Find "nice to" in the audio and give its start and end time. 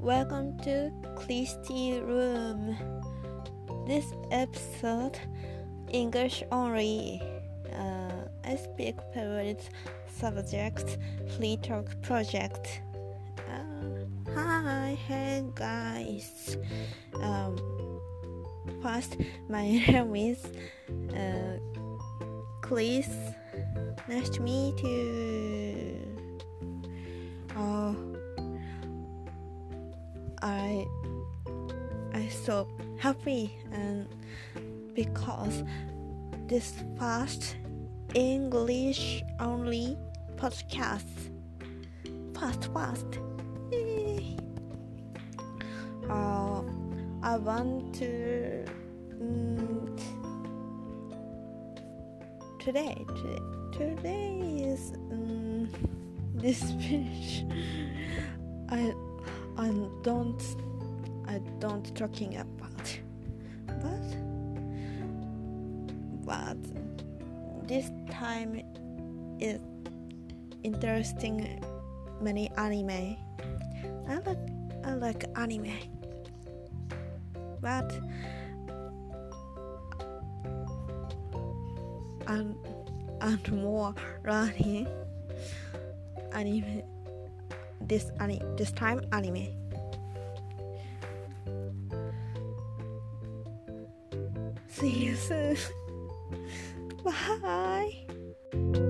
24.08-24.40